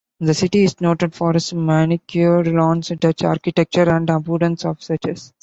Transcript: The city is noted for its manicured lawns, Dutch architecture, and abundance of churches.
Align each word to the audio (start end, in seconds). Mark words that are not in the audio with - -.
The 0.19 0.33
city 0.33 0.63
is 0.63 0.81
noted 0.81 1.13
for 1.13 1.29
its 1.37 1.53
manicured 1.53 2.47
lawns, 2.47 2.87
Dutch 2.87 3.21
architecture, 3.23 3.87
and 3.87 4.09
abundance 4.09 4.65
of 4.65 4.79
churches. 4.79 5.31